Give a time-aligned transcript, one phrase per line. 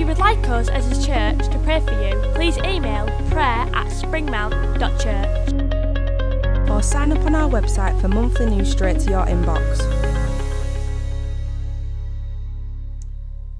[0.00, 3.68] If you would like us as a church to pray for you, please email prayer
[3.74, 6.70] at springmount.church.
[6.70, 9.76] or sign up on our website for monthly news straight to your inbox.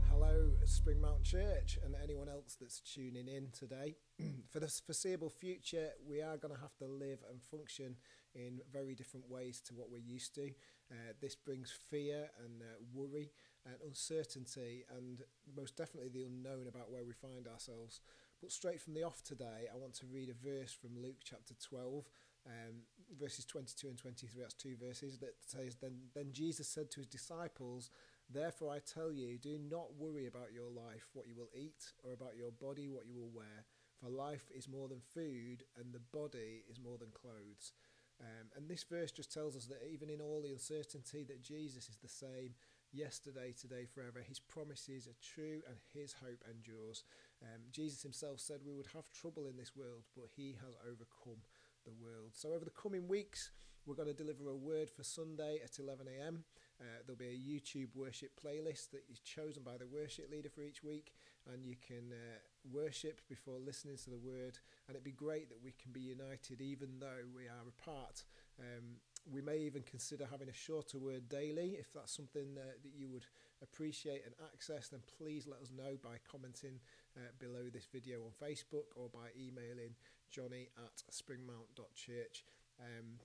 [0.08, 3.96] Hello, Springmount Church, and anyone else that's tuning in today.
[4.50, 7.96] For the foreseeable future, we are going to have to live and function
[8.34, 10.46] in very different ways to what we're used to.
[10.90, 13.30] Uh, this brings fear and uh, worry
[13.66, 15.22] and uncertainty, and
[15.56, 18.00] most definitely the unknown about where we find ourselves.
[18.40, 21.54] But straight from the off today, I want to read a verse from Luke chapter
[21.68, 22.04] 12,
[22.46, 22.74] um,
[23.20, 24.40] verses 22 and 23.
[24.40, 27.90] That's two verses that says, then, then Jesus said to his disciples,
[28.32, 32.14] Therefore I tell you, do not worry about your life, what you will eat, or
[32.14, 33.66] about your body, what you will wear.
[34.00, 37.72] For life is more than food, and the body is more than clothes.
[38.20, 41.88] Um, and this verse just tells us that even in all the uncertainty, that Jesus
[41.88, 42.54] is the same
[42.92, 44.20] yesterday, today, forever.
[44.26, 47.04] His promises are true, and His hope endures.
[47.42, 51.42] Um, Jesus Himself said we would have trouble in this world, but He has overcome
[51.84, 52.32] the world.
[52.34, 53.50] So over the coming weeks,
[53.86, 56.44] we're going to deliver a word for Sunday at 11 a.m.
[56.80, 60.62] Uh, there'll be a YouTube worship playlist that is chosen by the worship leader for
[60.62, 61.12] each week,
[61.52, 62.38] and you can uh,
[62.70, 64.58] worship before listening to the word.
[64.86, 68.24] And it'd be great that we can be united even though we are apart.
[68.58, 71.76] Um, we may even consider having a shorter word daily.
[71.78, 73.26] If that's something uh, that you would
[73.62, 76.80] appreciate and access, then please let us know by commenting
[77.16, 79.94] uh, below this video on Facebook or by emailing
[80.30, 82.44] johnny at springmount.church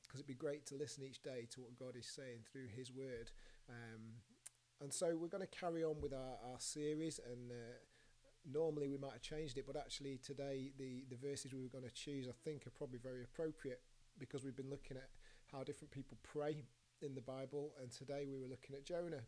[0.03, 2.91] because it'd be great to listen each day to what God is saying through His
[2.91, 3.31] Word.
[3.69, 4.19] Um,
[4.81, 7.79] and so we're going to carry on with our, our series, and uh,
[8.51, 11.85] normally we might have changed it, but actually today the, the verses we were going
[11.87, 13.81] to choose I think are probably very appropriate
[14.19, 15.09] because we've been looking at
[15.51, 16.63] how different people pray
[17.01, 19.23] in the Bible, and today we were looking at Jonah.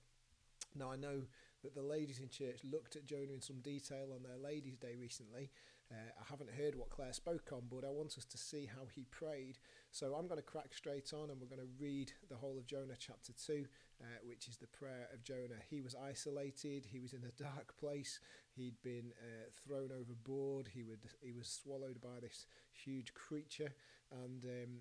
[0.76, 1.22] Now, I know
[1.64, 4.96] that the ladies in church looked at Jonah in some detail on their Ladies' Day
[5.00, 5.50] recently.
[5.92, 8.88] Uh, I haven't heard what Claire spoke on, but I want us to see how
[8.94, 9.58] he prayed.
[9.92, 12.68] So I'm going to crack straight on and we're going to read the whole of
[12.68, 13.66] Jonah chapter 2,
[14.02, 15.62] uh, which is the prayer of Jonah.
[15.70, 18.20] He was isolated, he was in a dark place,
[18.54, 23.74] he'd been uh, thrown overboard, he, would, he was swallowed by this huge creature,
[24.12, 24.80] and um,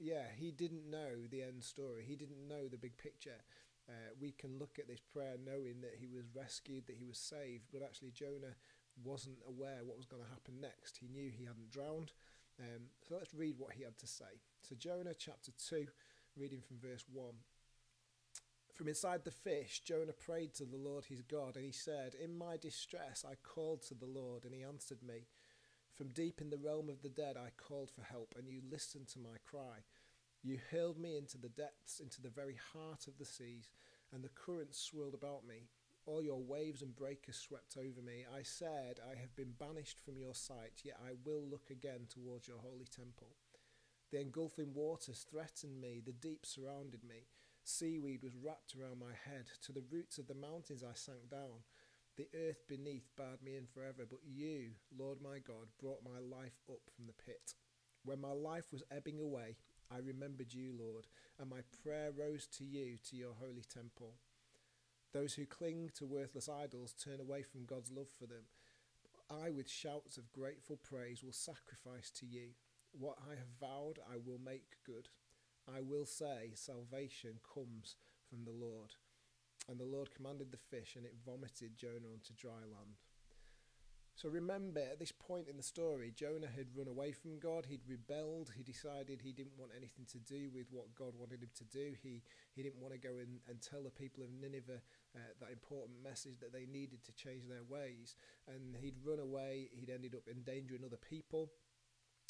[0.00, 3.44] yeah, he didn't know the end story, he didn't know the big picture.
[3.88, 7.18] Uh, we can look at this prayer knowing that he was rescued, that he was
[7.18, 8.54] saved, but actually Jonah
[9.02, 10.98] wasn't aware what was going to happen next.
[10.98, 12.12] He knew he hadn't drowned.
[12.60, 14.40] Um, so let's read what he had to say.
[14.62, 15.86] So, Jonah chapter 2,
[16.36, 17.34] reading from verse 1.
[18.74, 22.36] From inside the fish, Jonah prayed to the Lord his God, and he said, In
[22.36, 25.26] my distress I called to the Lord, and he answered me.
[26.00, 29.08] From deep in the realm of the dead I called for help, and you listened
[29.08, 29.84] to my cry.
[30.42, 33.68] You hurled me into the depths, into the very heart of the seas,
[34.10, 35.68] and the currents swirled about me.
[36.06, 38.24] All your waves and breakers swept over me.
[38.34, 42.48] I said, I have been banished from your sight, yet I will look again towards
[42.48, 43.36] your holy temple.
[44.10, 47.26] The engulfing waters threatened me, the deep surrounded me.
[47.62, 49.50] Seaweed was wrapped around my head.
[49.66, 51.60] To the roots of the mountains I sank down.
[52.20, 56.60] The earth beneath barred me in forever, but you, Lord my God, brought my life
[56.68, 57.54] up from the pit.
[58.04, 59.56] When my life was ebbing away,
[59.90, 61.06] I remembered you, Lord,
[61.38, 64.16] and my prayer rose to you, to your holy temple.
[65.14, 68.44] Those who cling to worthless idols turn away from God's love for them.
[69.30, 72.50] I, with shouts of grateful praise, will sacrifice to you.
[72.92, 75.08] What I have vowed, I will make good.
[75.66, 77.96] I will say, Salvation comes
[78.28, 78.96] from the Lord.
[79.68, 82.98] And the Lord commanded the fish, and it vomited Jonah onto dry land.
[84.16, 87.64] So remember, at this point in the story, Jonah had run away from God.
[87.64, 88.50] He'd rebelled.
[88.54, 91.94] He decided he didn't want anything to do with what God wanted him to do.
[92.02, 92.22] He
[92.52, 94.82] he didn't want to go in and tell the people of Nineveh
[95.16, 98.14] uh, that important message that they needed to change their ways.
[98.46, 99.70] And he'd run away.
[99.72, 101.52] He'd ended up endangering other people,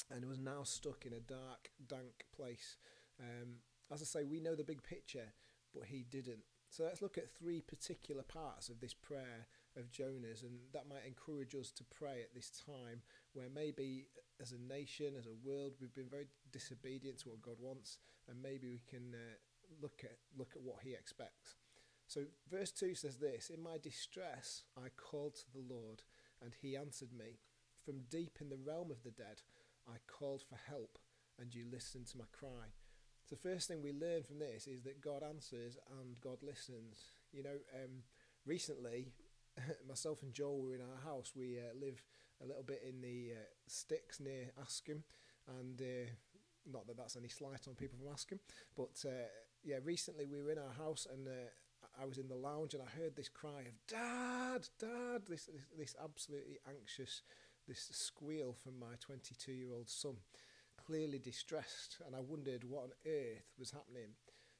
[0.09, 2.77] and was now stuck in a dark, dank place.
[3.19, 3.59] Um,
[3.91, 5.33] as I say, we know the big picture,
[5.73, 6.43] but he didn't.
[6.71, 9.45] So let's look at three particular parts of this prayer
[9.75, 13.01] of Jonah's, and that might encourage us to pray at this time
[13.33, 14.07] where maybe
[14.41, 17.97] as a nation, as a world, we've been very disobedient to what God wants,
[18.29, 19.35] and maybe we can uh,
[19.81, 21.55] look at look at what He expects.
[22.07, 26.03] So verse two says this: "In my distress, I called to the Lord,
[26.41, 27.39] and He answered me.
[27.83, 29.41] From deep in the realm of the dead,
[29.87, 30.99] I called for help,
[31.37, 32.71] and you listened to my cry.
[33.31, 36.99] So, first thing we learn from this is that God answers and God listens.
[37.31, 38.03] You know, um,
[38.45, 39.07] recently,
[39.87, 41.31] myself and Joel were in our house.
[41.33, 42.03] We uh, live
[42.43, 45.03] a little bit in the uh, sticks near Askam,
[45.47, 46.09] and uh,
[46.69, 48.39] not that that's any slight on people from Askam,
[48.75, 49.29] but uh,
[49.63, 52.83] yeah, recently we were in our house and uh, I was in the lounge and
[52.83, 57.21] I heard this cry of "Dad, Dad!" This this, this absolutely anxious,
[57.65, 60.17] this squeal from my 22-year-old son,
[60.91, 64.11] clearly distressed, and I wondered what on earth was happening.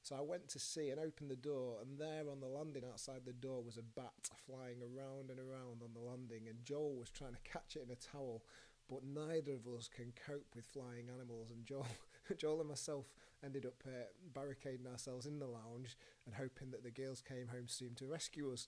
[0.02, 3.20] So I went to see and opened the door, and there on the landing outside
[3.24, 7.10] the door was a bat flying around and around on the landing, and Joel was
[7.10, 8.42] trying to catch it in a towel,
[8.88, 11.50] but neither of us can cope with flying animals.
[11.50, 11.86] And Joel,
[12.38, 13.12] Joel and myself
[13.44, 17.68] ended up uh, barricading ourselves in the lounge and hoping that the girls came home
[17.68, 18.66] soon to rescue us.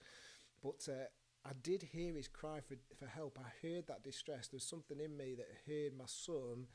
[0.63, 1.07] But uh,
[1.47, 3.39] I did hear his cry for for help.
[3.41, 4.49] I heard that distress.
[4.49, 6.67] There was something in me that heard my son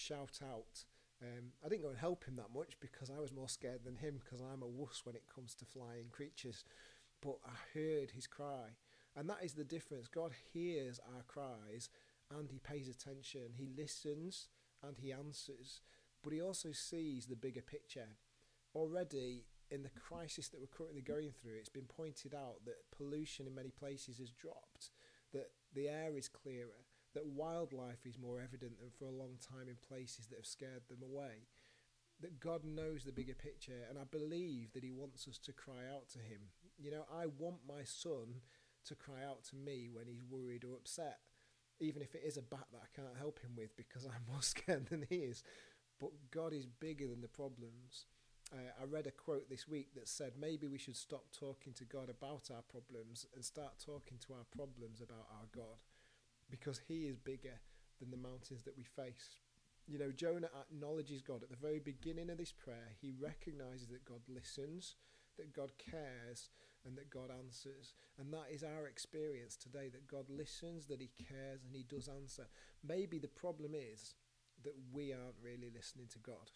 [0.00, 0.84] shout out.
[1.22, 3.96] Um, I didn't go and help him that much because I was more scared than
[3.96, 6.64] him because I'm a wuss when it comes to flying creatures.
[7.20, 8.76] But I heard his cry.
[9.14, 10.08] And that is the difference.
[10.08, 11.90] God hears our cries
[12.34, 13.52] and he pays attention.
[13.54, 14.48] He listens
[14.82, 15.82] and he answers.
[16.22, 18.08] But he also sees the bigger picture.
[18.74, 23.46] Already, in the crisis that we're currently going through, it's been pointed out that pollution
[23.46, 24.90] in many places has dropped,
[25.32, 29.68] that the air is clearer, that wildlife is more evident than for a long time
[29.68, 31.48] in places that have scared them away.
[32.20, 35.88] That God knows the bigger picture, and I believe that He wants us to cry
[35.90, 36.52] out to Him.
[36.78, 38.42] You know, I want my son
[38.86, 41.18] to cry out to me when he's worried or upset,
[41.80, 44.42] even if it is a bat that I can't help him with because I'm more
[44.42, 45.42] scared than he is.
[45.98, 48.06] But God is bigger than the problems.
[48.52, 51.84] Uh, I read a quote this week that said maybe we should stop talking to
[51.84, 55.78] God about our problems and start talking to our problems about our God
[56.50, 57.60] because he is bigger
[58.00, 59.38] than the mountains that we face.
[59.86, 62.94] You know, Jonah acknowledges God at the very beginning of this prayer.
[63.00, 64.96] He recognizes that God listens,
[65.36, 66.50] that God cares,
[66.84, 67.94] and that God answers.
[68.18, 72.08] And that is our experience today that God listens, that He cares, and He does
[72.08, 72.46] answer.
[72.86, 74.14] Maybe the problem is
[74.64, 76.50] that we aren't really listening to God.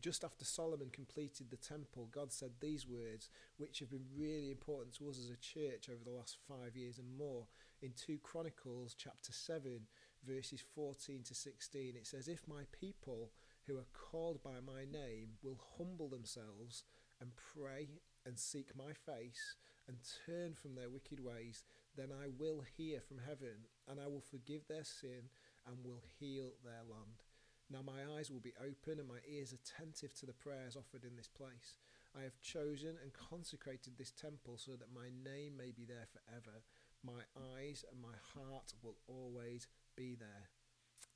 [0.00, 4.94] Just after Solomon completed the temple, God said these words, which have been really important
[4.96, 7.48] to us as a church over the last five years and more.
[7.80, 9.86] In 2 Chronicles chapter 7,
[10.26, 13.30] verses 14 to 16, it says, If my people
[13.66, 16.82] who are called by my name will humble themselves
[17.20, 17.88] and pray
[18.26, 19.54] and seek my face
[19.86, 19.96] and
[20.26, 21.62] turn from their wicked ways,
[21.96, 25.30] then I will hear from heaven and I will forgive their sin
[25.64, 27.22] and will heal their land.
[27.70, 31.14] Now my eyes will be open and my ears attentive to the prayers offered in
[31.14, 31.76] this place.
[32.18, 36.64] I have chosen and consecrated this temple so that my name may be there forever.
[37.04, 37.22] My
[37.56, 39.66] eyes and my heart will always
[39.96, 40.50] be there.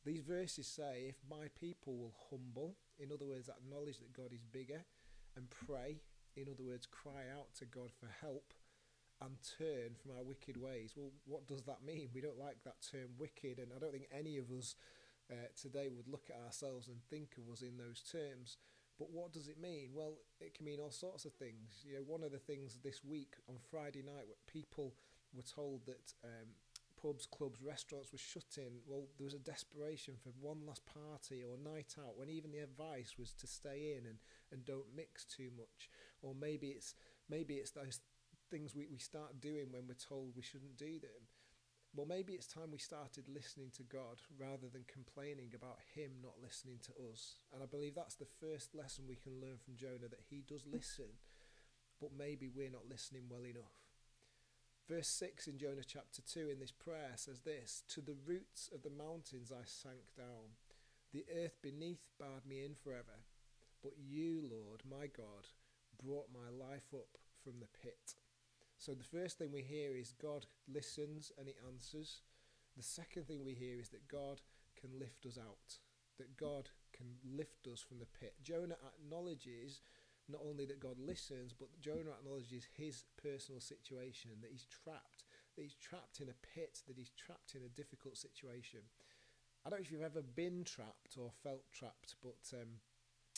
[0.04, 4.42] These verses say, if my people will humble, in other words, acknowledge that God is
[4.42, 4.84] bigger,
[5.36, 6.00] and pray,
[6.36, 8.52] in other words, cry out to God for help,
[9.20, 10.94] and turn from our wicked ways.
[10.96, 12.08] Well, what does that mean?
[12.12, 14.74] We don't like that term wicked, and I don't think any of us
[15.30, 18.56] uh, today would look at ourselves and think of us in those terms.
[18.98, 19.90] But what does it mean?
[19.94, 21.84] Well, it can mean all sorts of things.
[21.86, 24.94] You know, one of the things this week on Friday night, people
[25.34, 26.48] were told that um,
[27.00, 28.80] pubs, clubs, restaurants were shutting.
[28.86, 32.58] Well, there was a desperation for one last party or night out when even the
[32.58, 34.18] advice was to stay in and,
[34.52, 35.90] and don't mix too much.
[36.22, 36.94] Or maybe it's
[37.28, 38.00] maybe it's those
[38.50, 41.26] things we, we start doing when we're told we shouldn't do them.
[41.94, 46.40] Well, maybe it's time we started listening to God rather than complaining about Him not
[46.42, 47.36] listening to us.
[47.52, 50.64] And I believe that's the first lesson we can learn from Jonah that he does
[50.64, 51.12] listen,
[52.00, 53.81] but maybe we're not listening well enough.
[54.88, 58.82] Verse 6 in Jonah chapter 2 in this prayer says this To the roots of
[58.82, 60.58] the mountains I sank down,
[61.12, 63.22] the earth beneath barred me in forever.
[63.82, 65.46] But you, Lord, my God,
[66.04, 68.14] brought my life up from the pit.
[68.78, 72.20] So the first thing we hear is God listens and he answers.
[72.76, 74.40] The second thing we hear is that God
[74.80, 75.78] can lift us out,
[76.18, 78.34] that God can lift us from the pit.
[78.42, 79.80] Jonah acknowledges
[80.32, 85.24] not only that God listens, but Jonah acknowledges his personal situation, that he's trapped,
[85.56, 88.80] that he's trapped in a pit, that he's trapped in a difficult situation.
[89.64, 92.80] I don't know if you've ever been trapped or felt trapped, but um,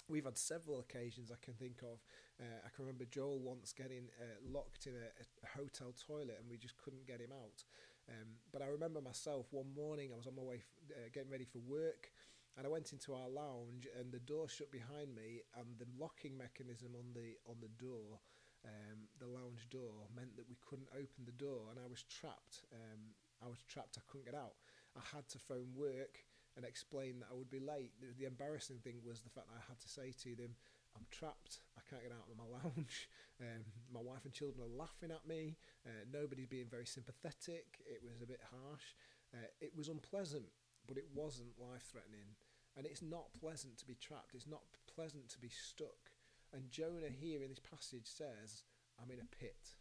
[0.09, 2.01] we've had several occasions I can think of.
[2.41, 6.51] Uh, I can remember Joel once getting uh, locked in a, a, hotel toilet and
[6.51, 7.65] we just couldn't get him out.
[8.09, 11.31] Um, but I remember myself one morning I was on my way f- uh, getting
[11.31, 12.11] ready for work
[12.57, 16.37] and I went into our lounge and the door shut behind me and the locking
[16.37, 18.21] mechanism on the on the door
[18.65, 22.65] um, the lounge door meant that we couldn't open the door and I was trapped
[22.73, 24.55] um, I was trapped I couldn't get out
[24.97, 26.25] I had to phone work
[26.57, 27.93] and explain that I would be late.
[28.01, 30.55] The, the embarrassing thing was the fact that I had to say to them,
[30.95, 31.59] I'm trapped.
[31.77, 33.11] I can't get out of my lounge.
[33.41, 35.59] Um, my wife and children are laughing at me.
[35.87, 37.83] Uh, nobody's being very sympathetic.
[37.83, 38.95] It was a bit harsh.
[39.35, 40.47] Uh, it was unpleasant,
[40.87, 42.39] but it wasn't life threatening.
[42.77, 44.35] And it's not pleasant to be trapped.
[44.35, 44.63] It's not
[44.95, 46.11] pleasant to be stuck.
[46.53, 48.63] And Jonah here in this passage says,
[49.01, 49.79] I'm in a pit.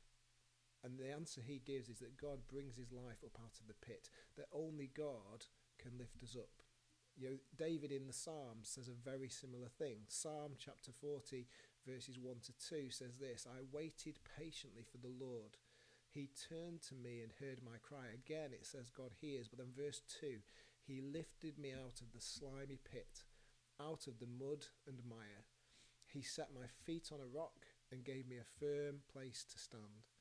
[0.83, 3.85] And the answer he gives is that God brings his life up out of the
[3.85, 5.47] pit, that only God
[5.79, 6.61] can lift us up.
[7.15, 10.01] You know, David in the Psalms says a very similar thing.
[10.07, 11.47] Psalm chapter 40,
[11.87, 15.57] verses 1 to 2 says this I waited patiently for the Lord.
[16.09, 18.13] He turned to me and heard my cry.
[18.13, 20.41] Again, it says God hears, but then verse 2
[20.85, 23.23] He lifted me out of the slimy pit,
[23.79, 25.47] out of the mud and mire.
[26.05, 30.11] He set my feet on a rock and gave me a firm place to stand.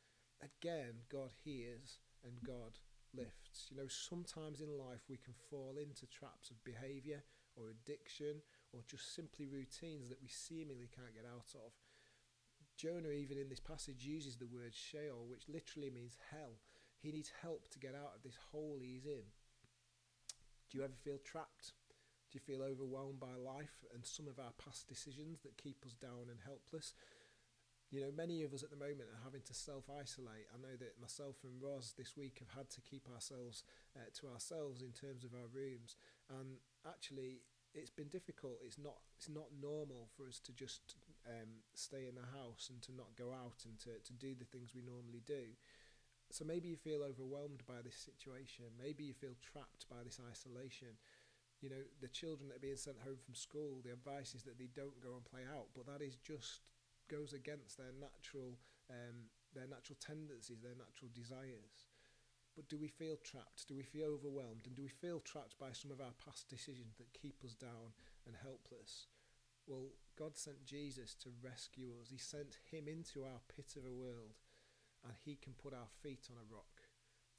[0.41, 2.79] Again, God hears and God
[3.15, 3.69] lifts.
[3.71, 7.23] You know, sometimes in life we can fall into traps of behaviour
[7.57, 8.43] or addiction
[8.73, 11.73] or just simply routines that we seemingly can't get out of.
[12.77, 16.59] Jonah, even in this passage, uses the word Sheol, which literally means hell.
[16.99, 19.29] He needs help to get out of this hole he's in.
[20.73, 21.77] Do you ever feel trapped?
[22.33, 25.93] Do you feel overwhelmed by life and some of our past decisions that keep us
[25.93, 26.95] down and helpless?
[27.93, 30.49] you know, many of us at the moment are having to self isolate.
[30.49, 33.65] I know that myself and Roz this week have had to keep ourselves
[33.95, 36.01] uh, to ourselves in terms of our rooms,
[36.33, 36.57] and
[36.89, 37.45] actually,
[37.77, 38.65] it's been difficult.
[38.65, 40.97] It's not it's not normal for us to just
[41.29, 44.49] um, stay in the house and to not go out and to, to do the
[44.49, 45.53] things we normally do.
[46.33, 48.73] So maybe you feel overwhelmed by this situation.
[48.81, 50.97] Maybe you feel trapped by this isolation.
[51.61, 54.57] You know, the children that are being sent home from school, the advice is that
[54.57, 56.65] they don't go and play out, but that is just
[57.07, 58.57] goes against their natural
[58.89, 61.93] um, their natural tendencies, their natural desires.
[62.57, 63.69] But do we feel trapped?
[63.69, 64.65] Do we feel overwhelmed?
[64.65, 67.93] And do we feel trapped by some of our past decisions that keep us down
[68.27, 69.09] and helpless?
[69.67, 72.09] Well, God sent Jesus to rescue us.
[72.11, 74.37] He sent him into our pit of a world,
[75.05, 76.89] and he can put our feet on a rock.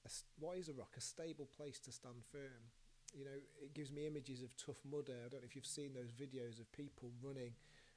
[0.05, 0.95] A, what is a rock?
[0.97, 2.71] A stable place to stand firm.
[3.13, 5.15] You know, it gives me images of Tough Mudder.
[5.25, 7.53] I don't know if you've seen those videos of people running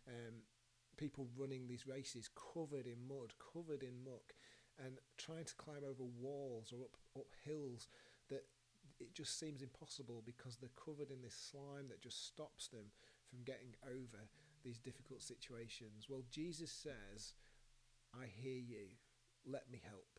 [0.06, 0.44] um,
[0.96, 4.34] people running these races covered in mud, covered in muck,
[4.78, 7.88] and trying to climb over walls or up, up hills
[8.28, 8.44] that
[9.00, 12.86] it just seems impossible because they're covered in this slime that just stops them
[13.28, 14.24] from getting over
[14.64, 16.06] these difficult situations.
[16.08, 17.34] Well, Jesus says,
[18.14, 18.88] I hear you,
[19.46, 20.18] let me help.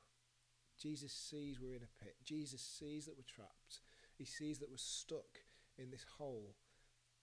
[0.80, 2.16] Jesus sees we're in a pit.
[2.24, 3.82] Jesus sees that we're trapped.
[4.18, 5.46] He sees that we're stuck
[5.78, 6.56] in this hole,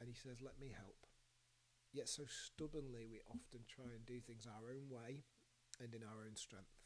[0.00, 1.06] and he says, Let me help.
[1.92, 5.22] Yet so stubbornly we often try and do things our own way
[5.80, 6.82] and in our own strength.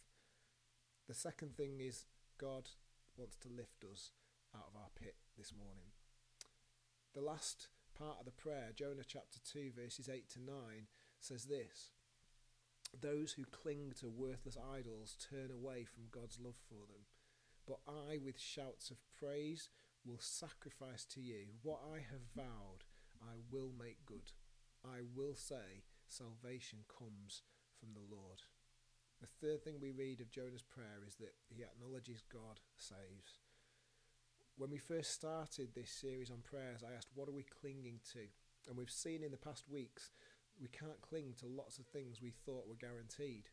[1.08, 2.04] The second thing is
[2.38, 2.68] God
[3.16, 4.12] wants to lift us
[4.54, 5.96] out of our pit this morning.
[7.14, 10.54] The last part of the prayer, Jonah chapter 2, verses 8 to 9,
[11.20, 11.90] says this
[12.98, 17.06] Those who cling to worthless idols turn away from God's love for them.
[17.66, 19.68] But I, with shouts of praise,
[20.04, 21.52] will sacrifice to you.
[21.62, 22.84] What I have vowed,
[23.20, 24.32] I will make good.
[24.84, 27.42] I will say salvation comes
[27.78, 28.42] from the Lord.
[29.20, 33.42] The third thing we read of Jonah's prayer is that he acknowledges God saves.
[34.56, 38.26] When we first started this series on prayers, I asked, What are we clinging to?
[38.66, 40.10] And we've seen in the past weeks,
[40.60, 43.48] we can't cling to lots of things we thought were guaranteed.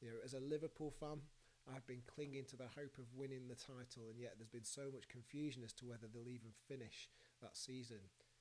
[0.00, 1.20] You know, as a Liverpool fan,
[1.68, 4.88] I've been clinging to the hope of winning the title, and yet there's been so
[4.92, 7.08] much confusion as to whether they'll even finish
[7.42, 8.00] that season.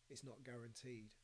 [0.09, 1.15] It's not guaranteed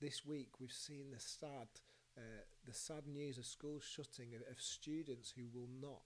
[0.00, 1.68] this week we've seen the sad,
[2.16, 6.02] uh, the sad news of schools shutting, of, of students who will not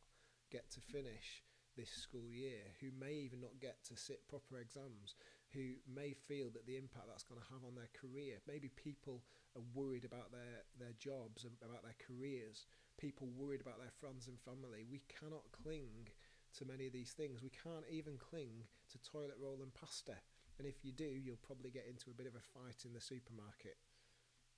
[0.50, 1.42] get to finish
[1.76, 5.14] this school year, who may even not get to sit proper exams,
[5.52, 8.38] who may feel that the impact that's going to have on their career.
[8.46, 9.22] Maybe people
[9.56, 12.66] are worried about their, their jobs, about their careers,
[12.98, 14.84] people worried about their friends and family.
[14.90, 16.10] We cannot cling
[16.58, 17.42] to many of these things.
[17.42, 20.16] We can't even cling to toilet roll and pasta.
[20.58, 23.00] And if you do, you'll probably get into a bit of a fight in the
[23.00, 23.78] supermarket.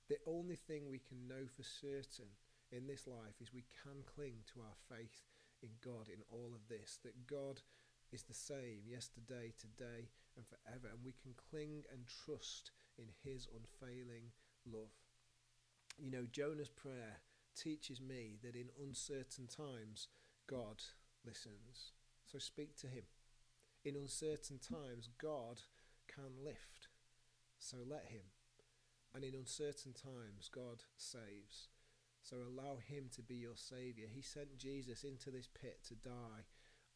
[0.09, 2.33] The only thing we can know for certain
[2.71, 5.29] in this life is we can cling to our faith
[5.61, 7.61] in God in all of this, that God
[8.11, 13.47] is the same yesterday, today, and forever, and we can cling and trust in His
[13.53, 14.31] unfailing
[14.65, 14.91] love.
[15.97, 17.21] You know, Jonah's prayer
[17.55, 20.07] teaches me that in uncertain times,
[20.47, 20.81] God
[21.25, 21.93] listens.
[22.25, 23.03] So speak to Him.
[23.83, 25.61] In uncertain times, God
[26.07, 26.87] can lift.
[27.61, 28.25] So let him.
[29.13, 31.69] And in uncertain times, God saves.
[32.23, 34.07] So allow him to be your Saviour.
[34.13, 36.45] He sent Jesus into this pit to die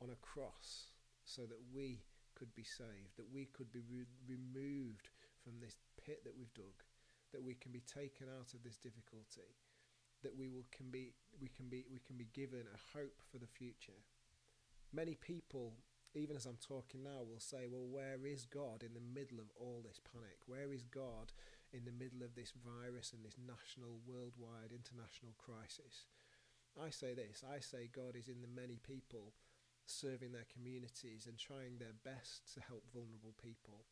[0.02, 0.92] on a cross
[1.24, 2.04] so that we
[2.36, 5.10] could be saved, that we could be re- removed
[5.44, 6.84] from this pit that we've dug,
[7.32, 9.56] that we can be taken out of this difficulty,
[10.24, 13.38] that we will can be we can be we can be given a hope for
[13.38, 14.04] the future.
[14.94, 15.74] Many people,
[16.14, 19.52] even as I'm talking now, will say, "Well, where is God in the middle of
[19.56, 20.40] all this panic?
[20.46, 21.34] Where is God
[21.74, 26.08] in the middle of this virus and this national, worldwide, international crisis?"
[26.80, 29.34] I say this: I say God is in the many people
[29.86, 33.86] serving their communities and trying their best to help vulnerable people.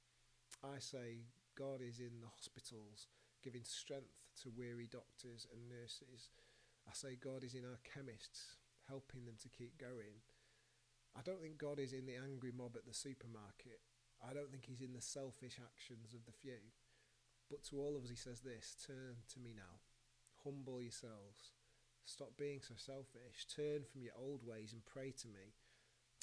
[0.64, 1.26] I say
[1.56, 3.08] God is in the hospitals,
[3.44, 6.32] giving strength to weary doctors and nurses.
[6.88, 8.56] I say God is in our chemists,
[8.88, 10.24] helping them to keep going.
[11.16, 13.84] I don't think God is in the angry mob at the supermarket.
[14.24, 16.74] I don't think he's in the selfish actions of the few.
[17.52, 19.84] But to all of us, he says this turn to me now,
[20.44, 21.52] humble yourselves,
[22.06, 25.54] stop being so selfish, turn from your old ways and pray to me.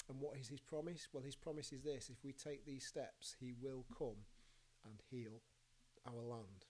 [0.09, 1.07] And what is his promise?
[1.13, 4.25] Well, his promise is this if we take these steps, he will come
[4.83, 5.41] and heal
[6.05, 6.65] our land.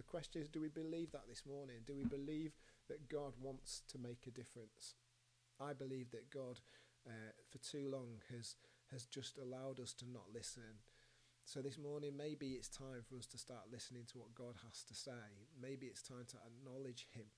[0.00, 1.84] The question is do we believe that this morning?
[1.86, 2.56] Do we believe
[2.88, 4.96] that God wants to make a difference?
[5.60, 6.56] I believe that God,
[7.06, 8.56] uh, for too long, has,
[8.92, 10.80] has just allowed us to not listen.
[11.44, 14.82] So this morning, maybe it's time for us to start listening to what God has
[14.88, 15.44] to say.
[15.60, 17.28] Maybe it's time to acknowledge Him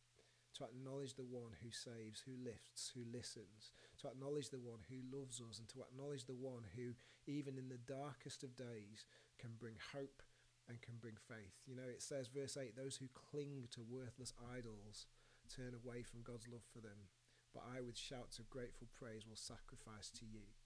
[0.54, 5.00] to acknowledge the one who saves, who lifts, who listens, to acknowledge the one who
[5.09, 6.92] loves us, and to acknowledge the one who,
[7.26, 9.09] even in the darkest of days,
[9.40, 10.23] can bring hope
[10.69, 11.62] and can bring faith.
[11.66, 15.07] You know, it says, verse 8, those who cling to worthless idols
[15.50, 17.11] turn away from God's love for them,
[17.52, 20.57] but I, with shouts of grateful praise, will sacrifice to you.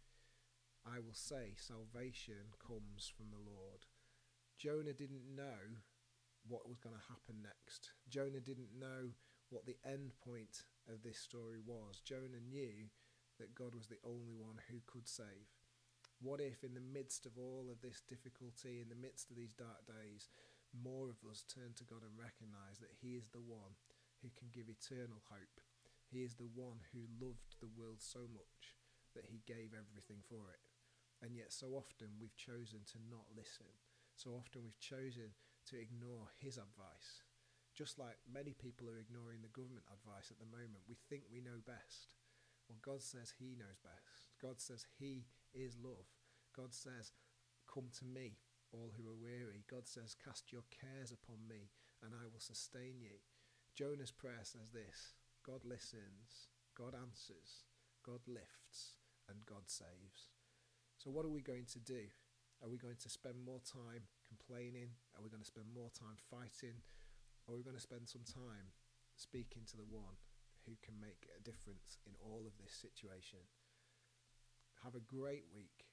[0.86, 3.90] I will say, salvation comes from the Lord.
[4.56, 5.82] Jonah didn't know
[6.46, 7.90] what was going to happen next.
[8.08, 9.10] Jonah didn't know
[9.50, 12.00] what the end point of this story was.
[12.04, 12.90] Jonah knew
[13.38, 15.55] that God was the only one who could save.
[16.26, 19.54] What if, in the midst of all of this difficulty, in the midst of these
[19.54, 20.26] dark days,
[20.74, 23.78] more of us turn to God and recognize that He is the one
[24.18, 25.62] who can give eternal hope?
[26.10, 28.74] He is the one who loved the world so much
[29.14, 30.66] that He gave everything for it.
[31.22, 33.70] And yet, so often we've chosen to not listen.
[34.18, 35.30] So often we've chosen
[35.70, 37.22] to ignore His advice
[37.76, 41.44] just like many people are ignoring the government advice at the moment, we think we
[41.44, 42.16] know best.
[42.66, 44.32] Well, God says He knows best.
[44.40, 46.08] God says He is love.
[46.56, 47.12] God says,
[47.68, 48.38] Come to me,
[48.72, 49.64] all who are weary.
[49.70, 51.68] God says, Cast your cares upon me,
[52.02, 53.20] and I will sustain you.
[53.76, 55.14] Jonah's prayer says this
[55.44, 57.68] God listens, God answers,
[58.04, 58.96] God lifts,
[59.28, 60.32] and God saves.
[60.96, 62.08] So, what are we going to do?
[62.64, 64.96] Are we going to spend more time complaining?
[65.12, 66.80] Are we going to spend more time fighting?
[67.46, 68.74] or are we're going to spend some time
[69.14, 70.18] speaking to the one
[70.66, 73.38] who can make a difference in all of this situation.
[74.82, 75.85] Have a great week.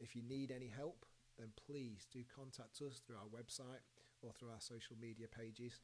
[0.00, 1.04] If you need any help,
[1.38, 3.84] then please do contact us through our website
[4.22, 5.80] or through our social media pages.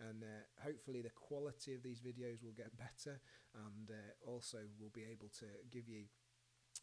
[0.00, 3.20] And uh, hopefully, the quality of these videos will get better,
[3.54, 6.04] and uh, also we'll be able to give you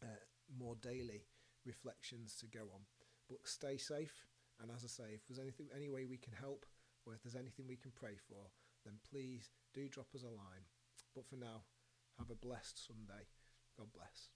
[0.02, 0.20] uh,
[0.58, 1.24] more daily
[1.66, 2.80] reflections to go on.
[3.28, 4.24] But stay safe,
[4.60, 6.64] and as I say, if there's anything, any way we can help,
[7.04, 8.48] or if there's anything we can pray for,
[8.84, 10.64] then please do drop us a line.
[11.14, 11.64] But for now,
[12.18, 13.26] have a blessed Sunday.
[13.76, 14.30] God bless.